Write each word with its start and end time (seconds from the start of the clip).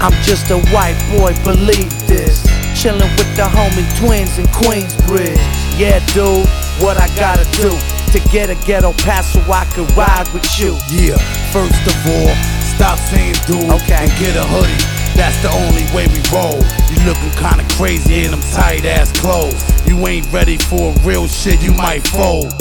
I'm 0.00 0.12
just 0.22 0.50
a 0.50 0.58
white 0.70 0.98
boy, 1.10 1.34
believe 1.42 1.90
this. 2.06 2.46
Chillin' 2.78 3.10
with 3.18 3.30
the 3.36 3.42
homie 3.42 3.86
twins 3.98 4.38
in 4.38 4.46
Queensbridge. 4.46 5.38
Yeah, 5.76 5.98
dude, 6.14 6.46
what 6.80 6.96
I 6.98 7.08
gotta 7.16 7.44
do 7.58 7.70
to 8.12 8.18
get 8.30 8.48
a 8.48 8.54
ghetto 8.66 8.92
pass 9.04 9.32
so 9.32 9.40
I 9.50 9.64
can 9.74 9.86
ride 9.96 10.28
with 10.32 10.46
you. 10.58 10.78
Yeah, 10.88 11.18
first 11.50 11.82
of 11.86 11.96
all, 12.06 12.34
stop 12.76 12.98
saying 13.10 13.34
dude 13.46 13.70
Okay. 13.82 14.06
and 14.06 14.12
get 14.18 14.36
a 14.36 14.44
hoodie. 14.46 14.84
That's 15.18 15.36
the 15.42 15.50
only 15.50 15.82
way 15.92 16.06
we 16.06 16.22
roll. 16.30 16.62
You 16.94 17.02
looking 17.04 17.30
kinda 17.34 17.66
crazy 17.74 18.24
in 18.24 18.30
them 18.30 18.40
tight 18.52 18.84
ass 18.84 19.10
clothes. 19.12 19.58
You 19.84 20.06
ain't 20.06 20.30
ready 20.32 20.56
for 20.58 20.92
real 21.02 21.26
shit, 21.26 21.60
you 21.60 21.72
might 21.72 22.06
fold. 22.06 22.54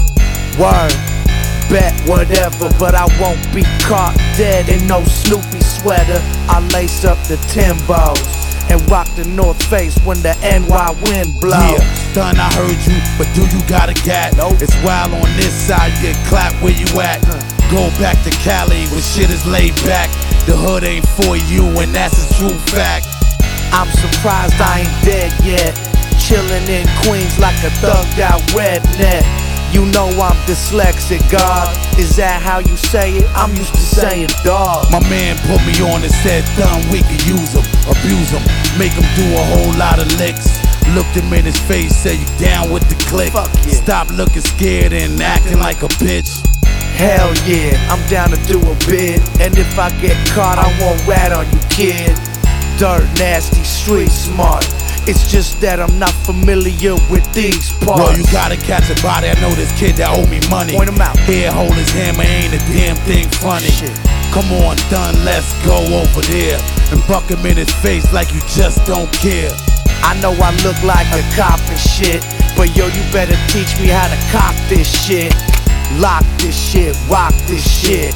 Word, 0.58 0.92
bet 1.70 1.94
whatever, 2.08 2.70
but 2.80 2.96
I 2.96 3.06
won't 3.20 3.42
be 3.54 3.64
caught 3.84 4.16
dead 4.38 4.70
in 4.70 4.88
no 4.88 5.04
Snoopy 5.04 5.62
sweater. 5.62 6.20
I 6.48 6.60
lace 6.74 7.06
up 7.06 7.18
the 7.28 7.36
Timbos 7.52 8.20
and 8.70 8.80
rock 8.90 9.08
the 9.16 9.26
North 9.26 9.62
Face 9.70 9.98
when 10.04 10.22
the 10.22 10.36
NY 10.44 10.92
wind 11.08 11.40
blows. 11.40 11.80
Yeah, 11.80 12.14
done, 12.14 12.38
I 12.40 12.52
heard 12.54 12.80
you, 12.88 13.00
but 13.18 13.28
do 13.36 13.44
you 13.48 13.62
got 13.68 13.90
a 13.90 13.96
gat? 14.04 14.36
Nope. 14.38 14.62
It's 14.62 14.76
wild 14.84 15.14
on 15.14 15.30
this 15.38 15.54
side, 15.54 15.94
you 15.98 16.14
get 16.14 16.28
clapped 16.28 16.62
where 16.62 16.76
you 16.76 16.88
at. 17.00 17.22
Go 17.72 17.92
back 18.00 18.16
to 18.24 18.32
Cali 18.44 18.88
when 18.88 19.02
shit 19.02 19.30
is 19.30 19.46
laid 19.46 19.76
back. 19.84 20.10
The 20.48 20.56
hood 20.56 20.84
ain't 20.84 21.08
for 21.20 21.36
you, 21.36 21.68
and 21.80 21.94
that's 21.94 22.16
a 22.16 22.28
true 22.40 22.58
fact. 22.72 23.08
I'm 23.72 23.92
surprised 23.92 24.56
I 24.60 24.88
ain't 24.88 24.98
dead 25.04 25.32
yet. 25.44 25.76
Chillin' 26.16 26.68
in 26.68 26.88
Queens 27.04 27.38
like 27.40 27.60
a 27.64 27.72
thugged 27.84 28.20
out 28.20 28.42
redneck. 28.56 29.47
You 29.72 29.86
know 29.92 30.08
I'm 30.08 30.38
dyslexic, 30.48 31.20
God. 31.30 31.76
Is 32.00 32.16
that 32.16 32.42
how 32.42 32.60
you 32.60 32.78
say 32.78 33.18
it? 33.18 33.28
I'm 33.36 33.54
used 33.56 33.74
to 33.76 33.82
saying 33.82 34.30
dog. 34.44 34.90
My 34.92 35.04
man 35.10 35.36
put 35.44 35.60
me 35.68 35.76
on 35.84 36.02
and 36.02 36.14
said, 36.24 36.48
done, 36.56 36.80
we 36.90 37.04
can 37.04 37.20
use 37.28 37.52
him, 37.52 37.68
abuse 37.84 38.32
him, 38.32 38.44
make 38.80 38.96
him 38.96 39.04
do 39.20 39.28
a 39.36 39.44
whole 39.52 39.74
lot 39.76 40.00
of 40.00 40.08
licks. 40.18 40.48
Looked 40.96 41.20
him 41.20 41.34
in 41.34 41.44
his 41.44 41.60
face, 41.60 41.94
said, 41.94 42.16
You 42.16 42.26
down 42.40 42.72
with 42.72 42.88
the 42.88 42.96
click? 43.12 43.34
Fuck 43.34 43.52
yeah. 43.68 43.76
Stop 43.76 44.10
looking 44.10 44.42
scared 44.42 44.94
and 44.94 45.20
acting 45.22 45.60
like 45.60 45.84
a 45.84 45.92
bitch. 46.00 46.40
Hell 46.96 47.36
yeah, 47.46 47.76
I'm 47.92 48.02
down 48.08 48.32
to 48.32 48.40
do 48.48 48.58
a 48.60 48.76
bid. 48.88 49.20
And 49.42 49.58
if 49.58 49.78
I 49.78 49.92
get 50.00 50.16
caught, 50.30 50.58
I 50.58 50.72
won't 50.80 51.06
rat 51.06 51.34
on 51.34 51.46
you, 51.52 51.60
kid. 51.70 52.16
Dirt, 52.80 53.04
nasty, 53.20 53.64
street 53.64 54.10
smart. 54.10 54.64
It's 55.08 55.32
just 55.32 55.64
that 55.64 55.80
I'm 55.80 55.96
not 55.96 56.12
familiar 56.28 56.92
with 57.08 57.24
these 57.32 57.72
parts. 57.80 58.04
Well, 58.04 58.12
you 58.12 58.28
gotta 58.28 58.60
catch 58.60 58.92
a 58.92 58.98
body. 59.00 59.32
I 59.32 59.40
know 59.40 59.56
this 59.56 59.72
kid 59.80 59.96
that 60.04 60.12
owe 60.12 60.28
me 60.28 60.44
money. 60.52 60.76
Point 60.76 60.92
him 60.92 61.00
out. 61.00 61.16
Here, 61.24 61.48
hold 61.48 61.72
his 61.80 61.88
hammer, 61.96 62.28
ain't 62.28 62.52
a 62.52 62.60
damn 62.76 63.00
thing 63.08 63.24
funny. 63.40 63.72
Shit. 63.72 63.96
Come 64.36 64.52
on, 64.68 64.76
done, 64.92 65.16
let's 65.24 65.56
go 65.64 65.80
over 65.80 66.20
there 66.28 66.60
and 66.92 67.00
buck 67.08 67.24
him 67.32 67.40
in 67.48 67.56
his 67.56 67.72
face 67.80 68.12
like 68.12 68.36
you 68.36 68.44
just 68.52 68.84
don't 68.84 69.08
care. 69.24 69.48
I 70.04 70.20
know 70.20 70.36
I 70.44 70.52
look 70.68 70.76
like 70.84 71.08
a 71.16 71.24
cop 71.40 71.64
and 71.72 71.80
shit, 71.80 72.20
but 72.60 72.76
yo, 72.76 72.92
you 72.92 73.04
better 73.16 73.40
teach 73.48 73.80
me 73.80 73.88
how 73.88 74.12
to 74.12 74.20
cock 74.36 74.60
this 74.68 74.92
shit. 74.92 75.32
Lock 76.04 76.28
this 76.44 76.52
shit, 76.52 77.00
rock 77.08 77.32
this 77.48 77.64
shit. 77.64 78.12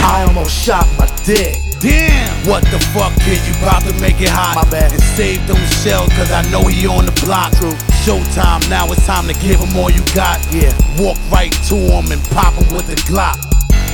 I 0.00 0.24
almost 0.26 0.56
shot 0.56 0.88
my 0.96 1.04
dick. 1.28 1.67
Damn! 1.80 2.34
What 2.42 2.66
the 2.74 2.78
fuck, 2.90 3.14
kid? 3.22 3.38
You 3.46 3.54
about 3.62 3.86
to 3.86 3.94
make 4.02 4.18
it 4.18 4.34
hot. 4.34 4.58
My 4.58 4.66
bad. 4.66 4.90
And 4.90 5.02
save 5.14 5.46
those 5.46 5.70
shells, 5.78 6.10
cause 6.18 6.32
I 6.34 6.42
know 6.50 6.66
he 6.66 6.86
on 6.90 7.06
the 7.06 7.14
block. 7.22 7.54
True. 7.54 7.78
Showtime, 8.02 8.66
now 8.66 8.90
it's 8.90 9.06
time 9.06 9.30
to 9.30 9.34
give 9.38 9.62
him 9.62 9.76
all 9.78 9.90
you 9.90 10.02
got. 10.10 10.42
Yeah. 10.50 10.74
Walk 10.98 11.18
right 11.30 11.54
to 11.70 11.76
him 11.78 12.10
and 12.10 12.18
pop 12.34 12.54
him 12.58 12.66
with 12.74 12.90
the 12.90 12.98
Glock. 13.06 13.38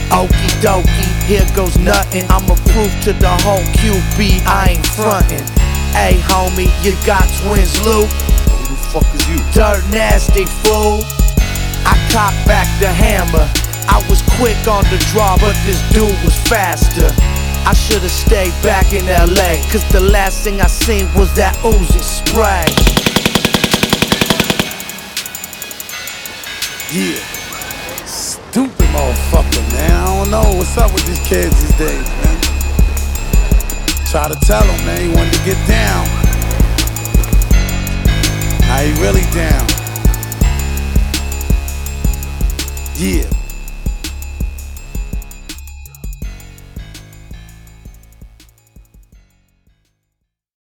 Okie 0.09 0.53
dokie, 0.65 1.13
here 1.29 1.45
goes 1.53 1.77
nothing. 1.77 2.25
I'm 2.31 2.49
a 2.49 2.57
proof 2.73 2.93
to 3.05 3.13
the 3.13 3.35
whole 3.45 3.65
QB, 3.77 4.47
I 4.49 4.77
ain't 4.77 4.87
frontin'. 4.97 5.45
Hey 5.93 6.17
homie, 6.25 6.73
you 6.81 6.97
got 7.05 7.29
twins, 7.45 7.77
Luke? 7.85 8.09
Who 8.49 8.65
the 8.65 8.81
fuck 8.97 9.09
is 9.13 9.29
you? 9.29 9.37
Dirt 9.53 9.85
Nasty 9.93 10.47
fool. 10.65 11.05
I 11.85 12.01
cocked 12.09 12.47
back 12.49 12.65
the 12.81 12.89
hammer. 12.89 13.45
I 13.93 14.01
was 14.09 14.23
quick 14.41 14.57
on 14.69 14.85
the 14.89 14.97
draw, 15.13 15.37
but 15.37 15.53
this 15.67 15.81
dude 15.93 16.17
was 16.25 16.37
faster. 16.49 17.13
I 17.67 17.73
should've 17.73 18.11
stayed 18.11 18.53
back 18.63 18.93
in 18.93 19.07
LA, 19.07 19.57
cause 19.73 19.85
the 19.91 20.01
last 20.01 20.45
thing 20.45 20.61
I 20.61 20.67
seen 20.67 21.07
was 21.15 21.35
that 21.37 21.57
Uzi 21.65 22.03
spray. 22.05 22.69
Yeah. 26.93 27.17
Stupid 28.05 28.87
motherfucker, 28.93 29.73
man. 29.73 29.91
I 29.91 30.05
don't 30.05 30.31
know 30.31 30.59
what's 30.59 30.77
up 30.77 30.93
with 30.93 31.07
these 31.07 31.27
kids 31.27 31.59
these 31.63 31.79
days, 31.79 32.07
man. 32.21 32.41
Try 34.11 34.29
to 34.29 34.39
tell 34.47 34.63
him, 34.63 34.85
man, 34.85 35.01
he 35.01 35.09
wanted 35.09 35.33
to 35.33 35.45
get 35.45 35.57
down. 35.67 36.05
Now 38.61 38.79
he 38.79 38.93
really 39.01 39.25
down. 39.33 39.67
Yeah. 42.97 43.44